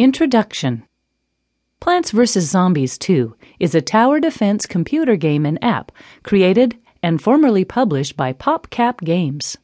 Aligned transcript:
Introduction 0.00 0.84
Plants 1.80 2.12
vs. 2.12 2.48
Zombies 2.48 2.98
2 2.98 3.34
is 3.58 3.74
a 3.74 3.80
tower 3.80 4.20
defense 4.20 4.64
computer 4.64 5.16
game 5.16 5.44
and 5.44 5.58
app 5.60 5.90
created 6.22 6.78
and 7.02 7.20
formerly 7.20 7.64
published 7.64 8.16
by 8.16 8.32
PopCap 8.32 9.00
Games. 9.00 9.58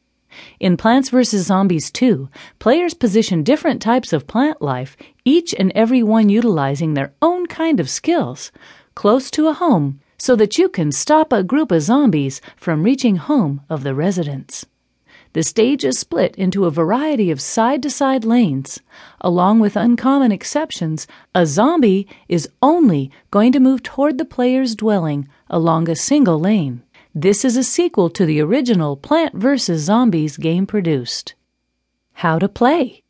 In 0.59 0.75
Plants 0.75 1.07
vs. 1.07 1.45
Zombies 1.45 1.89
2, 1.89 2.27
players 2.59 2.93
position 2.93 3.43
different 3.43 3.81
types 3.81 4.11
of 4.11 4.27
plant 4.27 4.61
life, 4.61 4.97
each 5.23 5.55
and 5.57 5.71
every 5.73 6.03
one 6.03 6.27
utilizing 6.27 6.95
their 6.95 7.13
own 7.21 7.45
kind 7.45 7.79
of 7.79 7.89
skills, 7.89 8.51
close 8.93 9.31
to 9.31 9.47
a 9.47 9.53
home 9.53 10.01
so 10.17 10.35
that 10.35 10.57
you 10.57 10.67
can 10.67 10.91
stop 10.91 11.31
a 11.31 11.43
group 11.43 11.71
of 11.71 11.81
zombies 11.81 12.41
from 12.57 12.83
reaching 12.83 13.15
home 13.15 13.61
of 13.69 13.83
the 13.83 13.95
residents. 13.95 14.65
The 15.35 15.43
stage 15.43 15.83
is 15.83 15.99
split 15.99 16.33
into 16.37 16.63
a 16.63 16.71
variety 16.71 17.29
of 17.29 17.41
side 17.41 17.83
to 17.83 17.89
side 17.89 18.23
lanes. 18.23 18.79
Along 19.19 19.59
with 19.59 19.75
uncommon 19.75 20.31
exceptions, 20.31 21.07
a 21.35 21.45
zombie 21.45 22.07
is 22.29 22.47
only 22.61 23.11
going 23.31 23.51
to 23.51 23.59
move 23.59 23.83
toward 23.83 24.17
the 24.17 24.23
player's 24.23 24.75
dwelling 24.75 25.27
along 25.49 25.89
a 25.89 25.95
single 25.97 26.39
lane. 26.39 26.83
This 27.13 27.43
is 27.43 27.57
a 27.57 27.65
sequel 27.65 28.09
to 28.11 28.25
the 28.25 28.39
original 28.39 28.95
Plant 28.95 29.35
vs. 29.35 29.81
Zombies 29.81 30.37
game 30.37 30.65
produced. 30.65 31.33
How 32.13 32.39
to 32.39 32.47
play. 32.47 33.03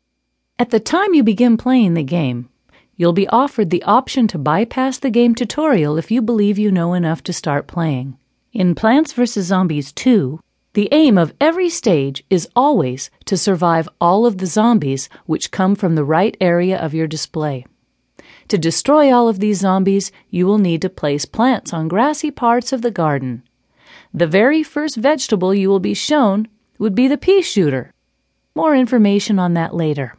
At 0.58 0.70
the 0.70 0.80
time 0.80 1.14
you 1.14 1.22
begin 1.22 1.56
playing 1.56 1.94
the 1.94 2.02
game, 2.02 2.48
you'll 2.96 3.12
be 3.12 3.28
offered 3.28 3.70
the 3.70 3.84
option 3.84 4.26
to 4.26 4.36
bypass 4.36 4.98
the 4.98 5.10
game 5.10 5.36
tutorial 5.36 5.96
if 5.96 6.10
you 6.10 6.20
believe 6.20 6.58
you 6.58 6.72
know 6.72 6.92
enough 6.92 7.22
to 7.22 7.32
start 7.32 7.68
playing. 7.68 8.18
In 8.52 8.74
Plants 8.74 9.12
vs. 9.12 9.46
Zombies 9.46 9.92
2, 9.92 10.40
the 10.76 10.90
aim 10.92 11.16
of 11.16 11.32
every 11.40 11.70
stage 11.70 12.22
is 12.28 12.46
always 12.54 13.08
to 13.24 13.34
survive 13.34 13.88
all 13.98 14.26
of 14.26 14.36
the 14.36 14.44
zombies 14.44 15.08
which 15.24 15.50
come 15.50 15.74
from 15.74 15.94
the 15.94 16.04
right 16.04 16.36
area 16.38 16.78
of 16.78 16.92
your 16.92 17.06
display. 17.06 17.64
To 18.48 18.58
destroy 18.58 19.10
all 19.10 19.26
of 19.26 19.38
these 19.38 19.60
zombies, 19.60 20.12
you 20.28 20.46
will 20.46 20.58
need 20.58 20.82
to 20.82 20.90
place 20.90 21.24
plants 21.24 21.72
on 21.72 21.88
grassy 21.88 22.30
parts 22.30 22.74
of 22.74 22.82
the 22.82 22.90
garden. 22.90 23.42
The 24.12 24.26
very 24.26 24.62
first 24.62 24.96
vegetable 24.96 25.54
you 25.54 25.70
will 25.70 25.80
be 25.80 25.94
shown 25.94 26.46
would 26.78 26.94
be 26.94 27.08
the 27.08 27.16
pea 27.16 27.40
shooter. 27.40 27.94
More 28.54 28.76
information 28.76 29.38
on 29.38 29.54
that 29.54 29.74
later. 29.74 30.18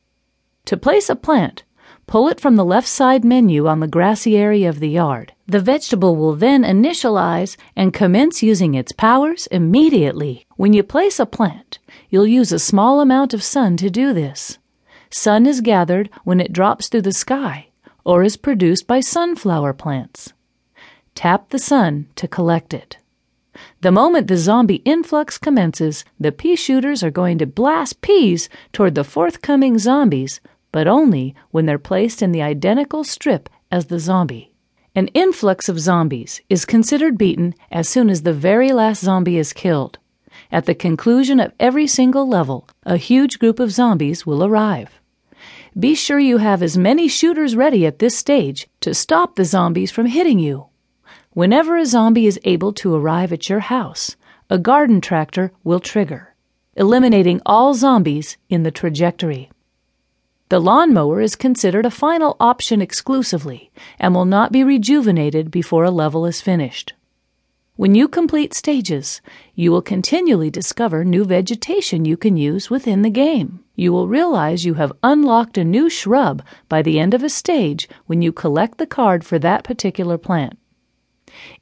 To 0.66 0.76
place 0.76 1.08
a 1.08 1.16
plant, 1.16 1.66
Pull 2.08 2.30
it 2.30 2.40
from 2.40 2.56
the 2.56 2.64
left 2.64 2.88
side 2.88 3.26
menu 3.26 3.68
on 3.68 3.82
the 3.82 3.88
grassy 3.88 4.38
area 4.38 4.70
of 4.70 4.80
the 4.80 4.88
yard. 4.88 5.34
The 5.46 5.60
vegetable 5.60 6.16
will 6.16 6.38
then 6.38 6.64
initialize 6.64 7.58
and 7.76 7.94
commence 7.94 8.42
using 8.42 8.76
its 8.76 8.94
powers 8.94 9.46
immediately. 9.48 10.46
When 10.56 10.72
you 10.72 10.84
place 10.84 11.20
a 11.20 11.26
plant, 11.26 11.80
you'll 12.10 12.26
use 12.26 12.54
a 12.54 12.60
small 12.60 13.02
amount 13.02 13.34
of 13.34 13.44
sun 13.44 13.76
to 13.78 13.90
do 13.90 14.14
this. 14.14 14.58
Sun 15.10 15.46
is 15.46 15.60
gathered 15.60 16.10
when 16.24 16.40
it 16.40 16.54
drops 16.54 16.88
through 16.88 17.02
the 17.02 17.12
sky 17.12 17.68
or 18.06 18.24
is 18.24 18.38
produced 18.38 18.88
by 18.88 19.02
sunflower 19.02 19.74
plants. 19.74 20.32
Tap 21.14 21.50
the 21.50 21.60
sun 21.60 22.08
to 22.16 22.26
collect 22.26 22.74
it. 22.74 22.98
The 23.82 23.92
moment 23.92 24.28
the 24.28 24.38
zombie 24.38 24.82
influx 24.86 25.38
commences, 25.38 26.06
the 26.18 26.32
pea 26.32 26.56
shooters 26.56 27.04
are 27.04 27.12
going 27.12 27.38
to 27.40 27.46
blast 27.46 28.00
peas 28.00 28.48
toward 28.72 28.96
the 28.96 29.04
forthcoming 29.04 29.78
zombies 29.78 30.40
but 30.72 30.88
only 30.88 31.36
when 31.52 31.66
they're 31.66 31.80
placed 31.80 32.22
in 32.22 32.32
the 32.32 32.42
identical 32.42 33.04
strip 33.04 33.50
as 33.72 33.86
the 33.86 34.00
zombie. 34.00 34.54
An 34.96 35.08
influx 35.10 35.70
of 35.70 35.80
zombies 35.80 36.42
is 36.50 36.66
considered 36.66 37.18
beaten 37.18 37.54
as 37.72 37.88
soon 37.88 38.10
as 38.10 38.24
the 38.24 38.34
very 38.34 38.72
last 38.72 39.04
zombie 39.04 39.38
is 39.38 39.54
killed. 39.54 40.00
At 40.52 40.66
the 40.66 40.76
conclusion 40.76 41.40
of 41.40 41.54
every 41.60 41.88
single 41.88 42.28
level, 42.28 42.68
a 42.84 42.98
huge 42.98 43.40
group 43.40 43.60
of 43.60 43.72
zombies 43.72 44.26
will 44.26 44.44
arrive. 44.44 45.00
Be 45.78 45.94
sure 45.94 46.18
you 46.18 46.38
have 46.38 46.64
as 46.64 46.78
many 46.78 47.08
shooters 47.08 47.56
ready 47.56 47.86
at 47.86 48.00
this 48.00 48.18
stage 48.18 48.68
to 48.82 48.94
stop 48.94 49.36
the 49.36 49.46
zombies 49.46 49.92
from 49.92 50.08
hitting 50.08 50.40
you. 50.40 50.66
Whenever 51.34 51.78
a 51.78 51.86
zombie 51.86 52.26
is 52.26 52.40
able 52.46 52.74
to 52.74 52.96
arrive 52.96 53.32
at 53.32 53.48
your 53.48 53.60
house, 53.60 54.16
a 54.50 54.58
garden 54.58 55.02
tractor 55.02 55.52
will 55.64 55.80
trigger, 55.80 56.34
eliminating 56.76 57.42
all 57.46 57.76
zombies 57.76 58.38
in 58.50 58.64
the 58.64 58.72
trajectory. 58.72 59.52
The 60.50 60.62
lawnmower 60.62 61.20
is 61.20 61.36
considered 61.36 61.86
a 61.86 61.92
final 61.92 62.38
option 62.40 62.82
exclusively 62.82 63.70
and 64.00 64.16
will 64.16 64.24
not 64.24 64.54
be 64.54 64.64
rejuvenated 64.64 65.52
before 65.52 65.84
a 65.84 65.92
level 65.92 66.26
is 66.26 66.40
finished. 66.40 66.94
When 67.76 67.96
you 67.96 68.08
complete 68.08 68.54
stages, 68.54 69.22
you 69.56 69.72
will 69.72 69.82
continually 69.82 70.50
discover 70.50 71.04
new 71.04 71.26
vegetation 71.26 72.06
you 72.06 72.16
can 72.16 72.38
use 72.38 72.70
within 72.70 73.02
the 73.02 73.10
game. 73.10 73.60
You 73.76 73.92
will 73.92 74.08
realize 74.08 74.64
you 74.64 74.76
have 74.76 74.94
unlocked 75.04 75.58
a 75.58 75.66
new 75.66 75.90
shrub 75.90 76.42
by 76.70 76.82
the 76.82 76.98
end 76.98 77.14
of 77.14 77.24
a 77.24 77.30
stage 77.30 77.90
when 78.06 78.22
you 78.22 78.32
collect 78.32 78.78
the 78.78 78.88
card 78.88 79.26
for 79.26 79.38
that 79.40 79.66
particular 79.66 80.18
plant. 80.18 80.58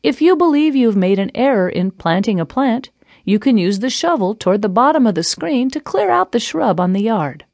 If 0.03 0.21
you 0.21 0.35
believe 0.35 0.75
you 0.75 0.85
have 0.85 0.95
made 0.95 1.17
an 1.17 1.31
error 1.33 1.67
in 1.67 1.89
planting 1.89 2.39
a 2.39 2.45
plant, 2.45 2.91
you 3.23 3.39
can 3.39 3.57
use 3.57 3.79
the 3.79 3.89
shovel 3.89 4.35
toward 4.35 4.61
the 4.61 4.69
bottom 4.69 5.07
of 5.07 5.15
the 5.15 5.23
screen 5.23 5.71
to 5.71 5.79
clear 5.79 6.11
out 6.11 6.31
the 6.31 6.39
shrub 6.39 6.79
on 6.79 6.93
the 6.93 7.01
yard. 7.01 7.45